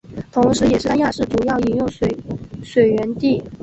[0.31, 2.11] 同时也是三亚市主要饮用水
[2.63, 3.39] 水源地。